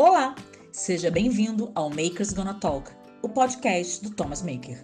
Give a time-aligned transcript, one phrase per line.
[0.00, 0.36] Olá,
[0.70, 2.88] seja bem-vindo ao Makers Gonna Talk,
[3.20, 4.80] o podcast do Thomas Maker.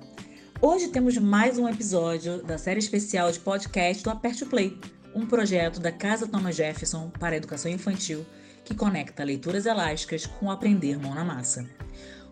[0.60, 4.76] Hoje temos mais um episódio da série especial de podcast do Aperte o Play,
[5.14, 8.26] um projeto da Casa Thomas Jefferson para a educação infantil
[8.64, 11.64] que conecta leituras elásticas com aprender mão na massa.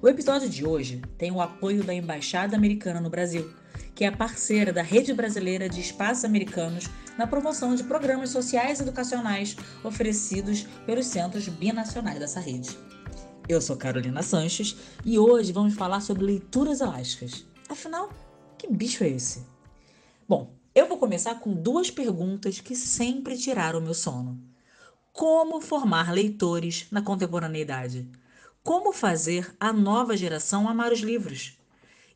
[0.03, 3.49] O episódio de hoje tem o apoio da Embaixada Americana no Brasil,
[3.95, 8.83] que é parceira da Rede Brasileira de Espaços Americanos na promoção de programas sociais e
[8.83, 12.77] educacionais oferecidos pelos centros binacionais dessa rede.
[13.49, 17.45] Eu sou Carolina Sanches e hoje vamos falar sobre leituras elásticas.
[17.69, 18.11] Afinal,
[18.57, 19.45] que bicho é esse?
[20.29, 24.41] Bom, eu vou começar com duas perguntas que sempre tiraram meu sono.
[25.13, 28.09] Como formar leitores na contemporaneidade?
[28.63, 31.59] Como fazer a nova geração amar os livros?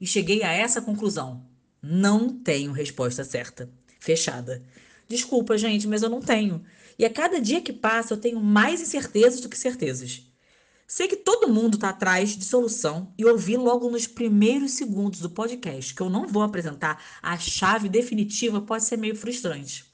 [0.01, 1.47] E cheguei a essa conclusão.
[1.83, 3.71] Não tenho resposta certa.
[4.01, 4.63] Fechada.
[5.09, 6.63] Desculpa, gente, mas eu não tenho.
[6.99, 10.27] E a cada dia que passa eu tenho mais incertezas do que certezas.
[10.89, 15.29] Sei que todo mundo está atrás de solução e ouvi logo nos primeiros segundos do
[15.29, 19.85] podcast que eu não vou apresentar a chave definitiva pode ser meio frustrante.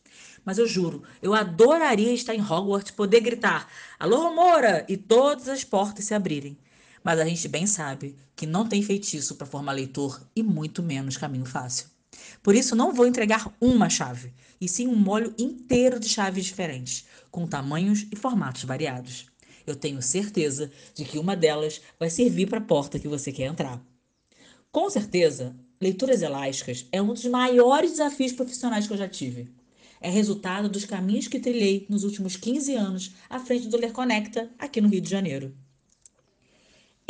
[0.44, 4.84] Mas eu juro, eu adoraria estar em Hogwarts, poder gritar Alô, Moura!
[4.88, 6.58] e todas as portas se abrirem.
[7.02, 11.16] Mas a gente bem sabe que não tem feitiço para formar leitor e muito menos
[11.16, 11.86] caminho fácil.
[12.42, 17.04] Por isso, não vou entregar uma chave, e sim um molho inteiro de chaves diferentes,
[17.30, 19.26] com tamanhos e formatos variados.
[19.66, 23.46] Eu tenho certeza de que uma delas vai servir para a porta que você quer
[23.46, 23.82] entrar.
[24.70, 29.50] Com certeza, leituras elásticas é um dos maiores desafios profissionais que eu já tive.
[30.00, 34.50] É resultado dos caminhos que trilhei nos últimos 15 anos à frente do Ler Conecta,
[34.58, 35.54] aqui no Rio de Janeiro.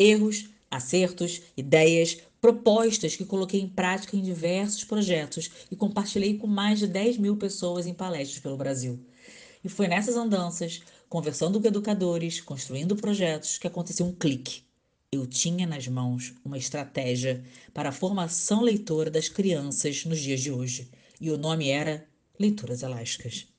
[0.03, 6.81] Erros, acertos, ideias, propostas que coloquei em prática em diversos projetos e compartilhei com mais
[6.81, 8.99] de 10 mil pessoas em palestras pelo Brasil.
[9.63, 14.65] E foi nessas andanças, conversando com educadores, construindo projetos, que aconteceu um clique.
[15.13, 20.51] Eu tinha nas mãos uma estratégia para a formação leitora das crianças nos dias de
[20.51, 20.91] hoje.
[21.21, 22.05] E o nome era
[22.41, 23.52] Leituras Elásticas.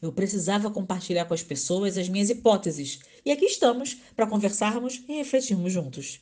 [0.00, 3.00] Eu precisava compartilhar com as pessoas as minhas hipóteses.
[3.24, 6.20] E aqui estamos para conversarmos e refletirmos juntos.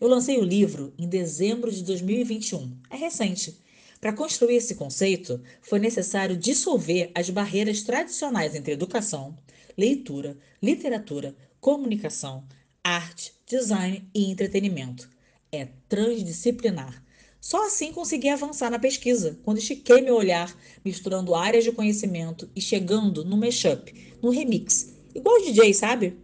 [0.00, 2.76] Eu lancei o livro em dezembro de 2021.
[2.90, 3.58] É recente.
[4.00, 9.36] Para construir esse conceito, foi necessário dissolver as barreiras tradicionais entre educação,
[9.76, 12.44] leitura, literatura, comunicação,
[12.82, 15.08] arte, design e entretenimento.
[15.52, 17.04] É transdisciplinar.
[17.40, 22.60] Só assim consegui avançar na pesquisa, quando estiquei meu olhar, misturando áreas de conhecimento e
[22.60, 23.92] chegando no mashup,
[24.22, 24.92] no remix.
[25.14, 26.18] Igual o DJ, sabe?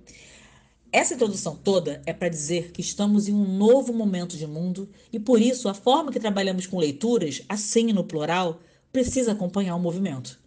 [0.93, 5.19] Essa introdução toda é para dizer que estamos em um novo momento de mundo e
[5.19, 8.60] por isso a forma que trabalhamos com leituras, assim no plural,
[8.93, 10.38] precisa acompanhar o movimento.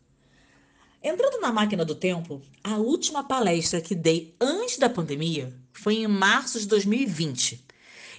[1.03, 6.07] Entrando na máquina do tempo, a última palestra que dei antes da pandemia foi em
[6.07, 7.65] março de 2020.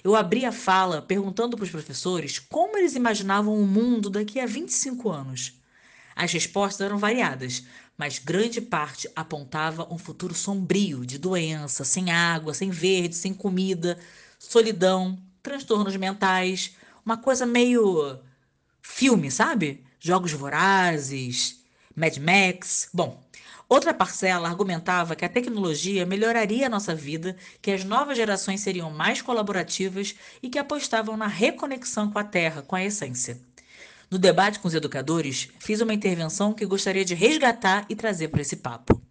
[0.03, 4.45] Eu abri a fala perguntando para os professores como eles imaginavam o mundo daqui a
[4.45, 5.53] 25 anos.
[6.15, 7.63] As respostas eram variadas,
[7.97, 13.99] mas grande parte apontava um futuro sombrio de doença, sem água, sem verde, sem comida,
[14.39, 16.75] solidão, transtornos mentais,
[17.05, 18.19] uma coisa meio
[18.81, 19.83] filme, sabe?
[19.99, 21.63] Jogos vorazes,
[21.95, 22.89] Mad Max.
[22.91, 23.23] Bom,
[23.73, 28.91] outra parcela argumentava que a tecnologia melhoraria a nossa vida, que as novas gerações seriam
[28.91, 33.39] mais colaborativas e que apostavam na reconexão com a terra, com a essência.
[34.09, 38.41] No debate com os educadores, fiz uma intervenção que gostaria de resgatar e trazer para
[38.41, 39.01] esse papo.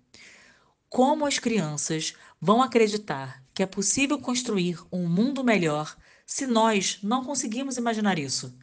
[0.91, 5.97] Como as crianças vão acreditar que é possível construir um mundo melhor
[6.27, 8.55] se nós não conseguimos imaginar isso?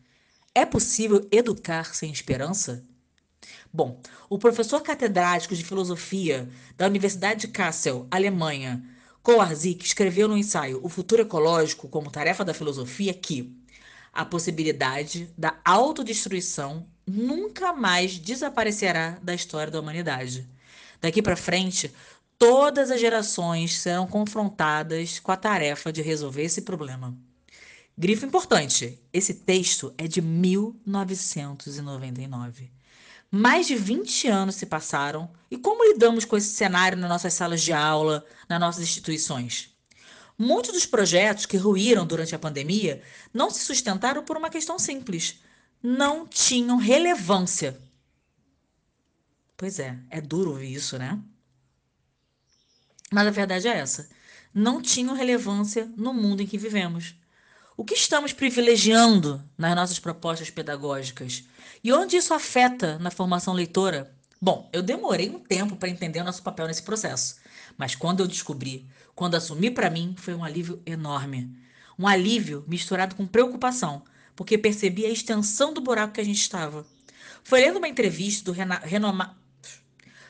[0.53, 2.85] É possível educar sem esperança?
[3.71, 3.99] Bom,
[4.29, 8.83] o professor catedrático de filosofia da Universidade de Kassel, Alemanha,
[9.21, 13.55] Kowarzik, escreveu no ensaio O Futuro Ecológico como Tarefa da Filosofia que
[14.13, 20.49] a possibilidade da autodestruição nunca mais desaparecerá da história da humanidade.
[20.99, 21.93] Daqui para frente,
[22.39, 27.15] todas as gerações serão confrontadas com a tarefa de resolver esse problema.
[27.97, 32.76] Grifo importante: esse texto é de 1999.
[33.29, 37.61] Mais de 20 anos se passaram e como lidamos com esse cenário nas nossas salas
[37.61, 39.75] de aula, nas nossas instituições?
[40.37, 43.01] Muitos dos projetos que ruíram durante a pandemia
[43.33, 45.39] não se sustentaram por uma questão simples:
[45.81, 47.77] não tinham relevância.
[49.57, 51.19] Pois é, é duro ouvir isso, né?
[53.11, 54.07] Mas a verdade é essa:
[54.53, 57.15] não tinham relevância no mundo em que vivemos.
[57.79, 61.43] O que estamos privilegiando nas nossas propostas pedagógicas?
[61.83, 64.11] E onde isso afeta na formação leitora?
[64.41, 67.35] Bom, eu demorei um tempo para entender o nosso papel nesse processo,
[67.77, 71.55] mas quando eu descobri, quando assumi para mim, foi um alívio enorme.
[71.99, 74.01] Um alívio misturado com preocupação,
[74.35, 76.83] porque percebi a extensão do buraco que a gente estava.
[77.43, 79.35] Foi lendo uma entrevista do renomado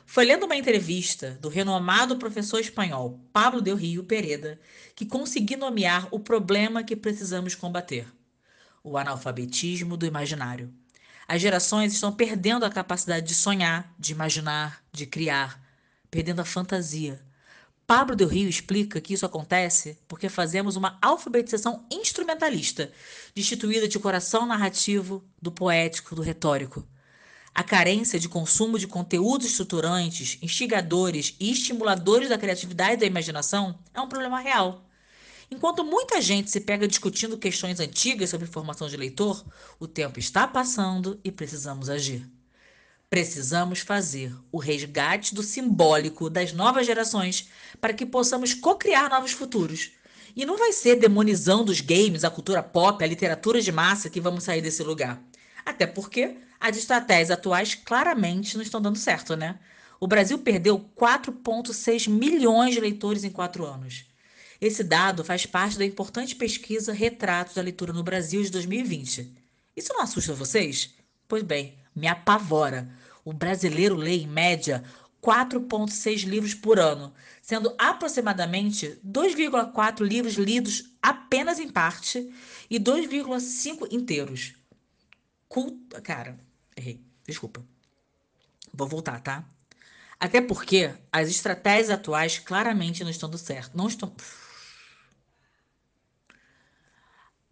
[0.09, 4.57] foi lendo uma entrevista do renomado professor espanhol Pablo Del Rio Pereda
[4.95, 8.07] que consegui nomear o problema que precisamos combater:
[8.81, 10.74] o analfabetismo do imaginário.
[11.27, 15.62] As gerações estão perdendo a capacidade de sonhar, de imaginar, de criar,
[16.09, 17.21] perdendo a fantasia.
[17.86, 22.94] Pablo Del Rio explica que isso acontece porque fazemos uma alfabetização instrumentalista,
[23.36, 26.88] destituída de coração narrativo, do poético, do retórico.
[27.57, 33.80] A carência de consumo de conteúdos estruturantes, instigadores e estimuladores da criatividade e da imaginação
[33.95, 34.86] é um problema real.
[35.50, 39.44] Enquanto muita gente se pega discutindo questões antigas sobre formação de leitor,
[39.80, 42.30] o tempo está passando e precisamos agir.
[43.09, 47.50] Precisamos fazer o resgate do simbólico das novas gerações
[47.81, 49.94] para que possamos co-criar novos futuros.
[50.36, 54.21] E não vai ser demonizando os games, a cultura pop, a literatura de massa que
[54.21, 55.19] vamos sair desse lugar.
[55.68, 59.60] Até porque as estratégias atuais claramente não estão dando certo, né?
[60.00, 64.06] O Brasil perdeu 4,6 milhões de leitores em quatro anos.
[64.62, 69.30] Esse dado faz parte da importante pesquisa Retratos da Leitura no Brasil de 2020.
[69.75, 70.96] Isso não assusta vocês?
[71.28, 72.90] Pois bem, me apavora.
[73.25, 74.86] O brasileiro lê, em média,
[75.22, 82.34] 4,6 livros por ano, sendo aproximadamente 2,4 livros lidos apenas em parte
[82.69, 84.56] e 2,5 inteiros.
[85.48, 86.02] Culta.
[86.02, 86.38] Cara,
[86.76, 87.02] errei.
[87.26, 87.64] Desculpa.
[88.74, 89.46] Vou voltar, tá?
[90.20, 93.78] Até porque as estratégias atuais claramente não estão dando certo.
[93.78, 94.14] Não estão.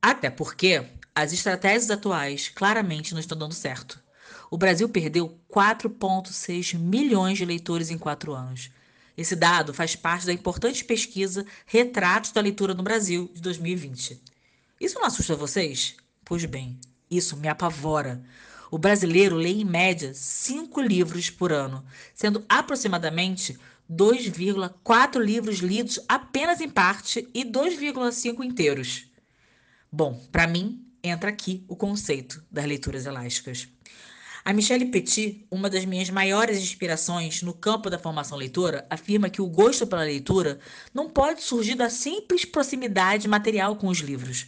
[0.02, 4.04] Até porque as estratégias atuais claramente não estão dando certo.
[4.50, 8.72] O Brasil perdeu 4,6 milhões de leitores em quatro anos.
[9.18, 14.22] Esse dado faz parte da importante pesquisa Retratos da Leitura no Brasil de 2020.
[14.80, 15.96] Isso não assusta vocês?
[16.24, 16.80] Pois bem,
[17.16, 18.24] isso me apavora.
[18.72, 23.58] O brasileiro lê em média cinco livros por ano, sendo aproximadamente
[23.90, 29.08] 2,4 livros lidos apenas em parte e 2,5 inteiros.
[29.92, 33.68] Bom, para mim, entra aqui o conceito das leituras elásticas.
[34.44, 39.42] A Michelle Petit, uma das minhas maiores inspirações no campo da formação leitora, afirma que
[39.42, 40.60] o gosto pela leitura
[40.94, 44.48] não pode surgir da simples proximidade material com os livros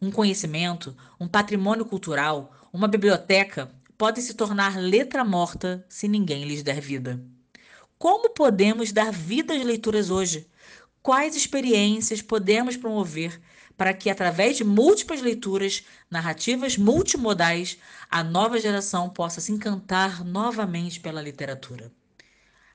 [0.00, 6.62] um conhecimento, um patrimônio cultural, uma biblioteca podem se tornar letra morta se ninguém lhes
[6.62, 7.20] der vida.
[7.98, 10.48] Como podemos dar vida às leituras hoje?
[11.02, 13.40] Quais experiências podemos promover
[13.76, 17.78] para que, através de múltiplas leituras, narrativas multimodais,
[18.08, 21.90] a nova geração possa se encantar novamente pela literatura?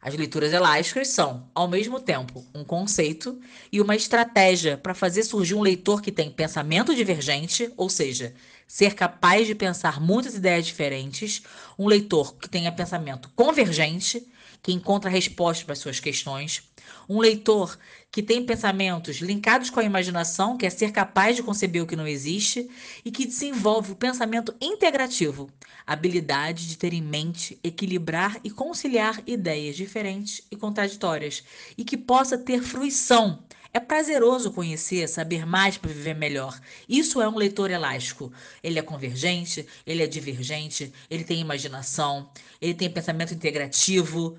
[0.06, 3.40] As leituras elásticas são, ao mesmo tempo, um conceito
[3.72, 8.36] e uma estratégia para fazer surgir um leitor que tem pensamento divergente, ou seja,
[8.68, 11.44] ser capaz de pensar muitas ideias diferentes,
[11.80, 14.28] um leitor que tenha pensamento convergente,
[14.64, 16.64] que encontra respostas para suas questões,
[17.08, 17.78] um leitor
[18.10, 21.96] que tem pensamentos linkados com a imaginação, que é ser capaz de conceber o que
[21.96, 22.70] não existe,
[23.04, 25.50] e que desenvolve o pensamento integrativo,
[25.86, 31.44] habilidade de ter em mente, equilibrar e conciliar ideias diferentes e contraditórias,
[31.78, 33.44] e que possa ter fruição.
[33.76, 36.62] É prazeroso conhecer, saber mais para viver melhor.
[36.88, 38.32] Isso é um leitor elástico.
[38.64, 42.30] Ele é convergente, ele é divergente, ele tem imaginação,
[42.62, 44.38] ele tem pensamento integrativo,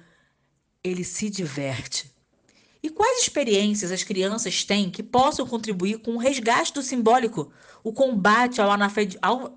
[0.85, 2.13] ele se diverte.
[2.83, 7.51] E quais experiências as crianças têm que possam contribuir com o resgate do simbólico,
[7.83, 9.57] o combate ao analfabetismo?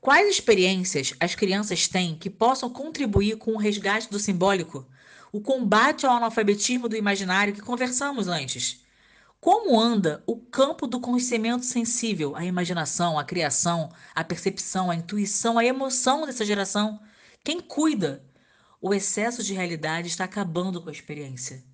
[0.00, 4.84] Quais experiências as crianças têm que possam contribuir com o resgate do simbólico,
[5.30, 8.82] o combate ao analfabetismo do imaginário que conversamos antes?
[9.40, 15.56] Como anda o campo do conhecimento sensível, a imaginação, a criação, a percepção, a intuição,
[15.56, 17.00] a emoção dessa geração?
[17.44, 18.24] Quem cuida
[18.80, 21.64] o excesso de realidade está acabando com a experiência.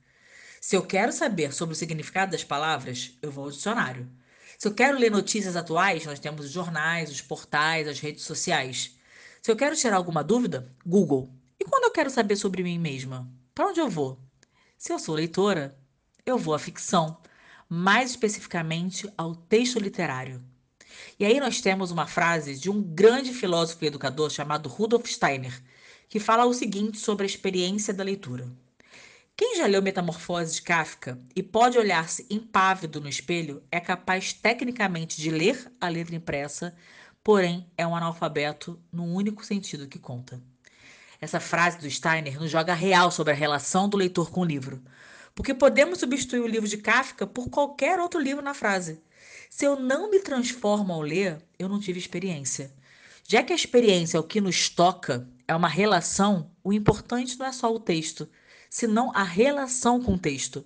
[0.61, 4.11] Se eu quero saber sobre o significado das palavras, eu vou ao dicionário.
[4.59, 8.97] Se eu quero ler notícias atuais, nós temos os jornais, os portais, as redes sociais.
[9.43, 11.31] Se eu quero tirar alguma dúvida, Google.
[11.61, 14.19] E quando eu quero saber sobre mim mesma, para onde eu vou?
[14.79, 15.79] Se eu sou leitora,
[16.25, 17.21] eu vou à ficção,
[17.69, 20.43] mais especificamente ao texto literário.
[21.19, 25.63] E aí nós temos uma frase de um grande filósofo e educador chamado Rudolf Steiner,
[26.15, 28.47] que fala o seguinte sobre a experiência da leitura.
[29.37, 35.21] Quem já leu Metamorfose de Kafka e pode olhar-se impávido no espelho é capaz tecnicamente
[35.21, 36.73] de ler a letra impressa,
[37.21, 40.41] porém é um analfabeto no único sentido que conta.
[41.21, 44.81] Essa frase do Steiner nos joga real sobre a relação do leitor com o livro.
[45.35, 49.03] Porque podemos substituir o livro de Kafka por qualquer outro livro na frase.
[49.51, 52.73] Se eu não me transformo ao ler, eu não tive experiência.
[53.27, 57.47] Já que a experiência é o que nos toca, é uma relação, o importante não
[57.47, 58.29] é só o texto,
[58.71, 60.65] senão a relação com o texto.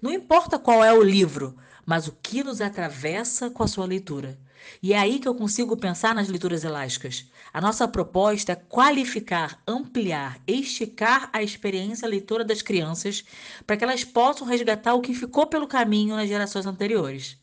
[0.00, 4.38] Não importa qual é o livro, mas o que nos atravessa com a sua leitura.
[4.82, 7.26] E é aí que eu consigo pensar nas leituras elásticas.
[7.52, 13.24] A nossa proposta é qualificar, ampliar, esticar a experiência leitora das crianças
[13.66, 17.38] para que elas possam resgatar o que ficou pelo caminho nas gerações anteriores.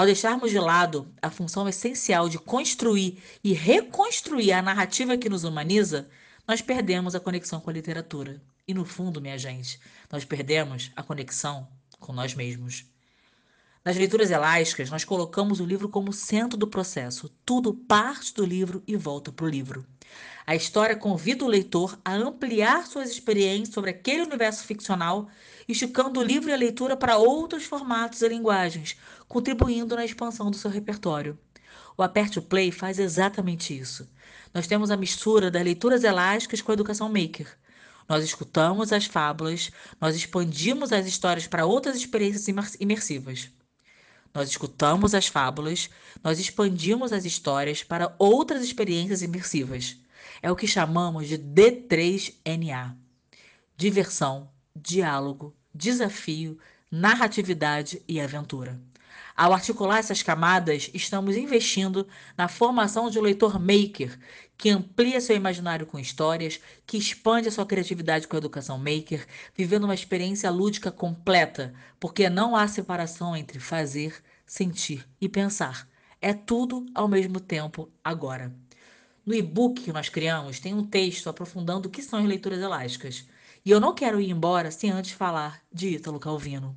[0.00, 5.44] Ao deixarmos de lado a função essencial de construir e reconstruir a narrativa que nos
[5.44, 6.08] humaniza,
[6.48, 8.40] nós perdemos a conexão com a literatura.
[8.66, 9.78] E no fundo, minha gente,
[10.10, 12.89] nós perdemos a conexão com nós mesmos.
[13.82, 17.30] Nas leituras elásticas, nós colocamos o livro como centro do processo.
[17.46, 19.86] Tudo parte do livro e volta para o livro.
[20.46, 25.28] A história convida o leitor a ampliar suas experiências sobre aquele universo ficcional,
[25.66, 30.58] esticando o livro e a leitura para outros formatos e linguagens, contribuindo na expansão do
[30.58, 31.38] seu repertório.
[31.96, 34.06] O Aperte o Play faz exatamente isso.
[34.52, 37.48] Nós temos a mistura das leituras elásticas com a educação maker.
[38.06, 43.50] Nós escutamos as fábulas, nós expandimos as histórias para outras experiências imersivas.
[44.32, 45.90] Nós escutamos as fábulas,
[46.22, 49.96] nós expandimos as histórias para outras experiências imersivas.
[50.40, 52.94] É o que chamamos de D3NA:
[53.76, 56.58] diversão, diálogo, desafio,
[56.90, 58.80] narratividade e aventura.
[59.36, 62.06] Ao articular essas camadas, estamos investindo
[62.36, 64.18] na formação de um leitor maker
[64.60, 69.26] que amplia seu imaginário com histórias, que expande a sua criatividade com a educação maker,
[69.56, 75.88] vivendo uma experiência lúdica completa, porque não há separação entre fazer, sentir e pensar.
[76.20, 78.54] É tudo ao mesmo tempo agora.
[79.24, 83.26] No e-book que nós criamos, tem um texto aprofundando o que são as leituras elásticas.
[83.64, 86.76] E eu não quero ir embora sem antes falar de Ítalo Calvino.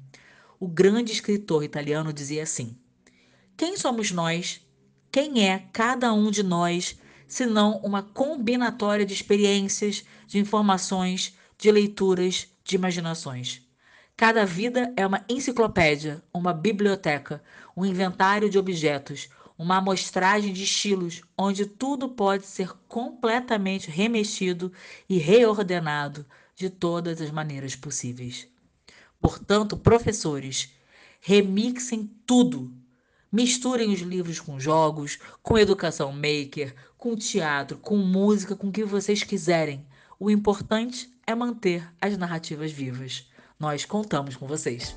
[0.57, 2.77] O grande escritor italiano dizia assim:
[3.57, 4.65] Quem somos nós?
[5.11, 6.97] Quem é cada um de nós
[7.33, 13.63] senão uma combinatória de experiências, de informações, de leituras, de imaginações.
[14.15, 17.43] Cada vida é uma enciclopédia, uma biblioteca,
[17.75, 24.71] um inventário de objetos, uma amostragem de estilos, onde tudo pode ser completamente remexido
[25.09, 28.47] e reordenado de todas as maneiras possíveis.
[29.19, 30.71] Portanto, professores,
[31.19, 32.71] remixem tudo
[33.33, 38.83] Misturem os livros com jogos, com educação maker, com teatro, com música, com o que
[38.83, 39.83] vocês quiserem.
[40.19, 43.27] O importante é manter as narrativas vivas.
[43.59, 44.95] Nós contamos com vocês.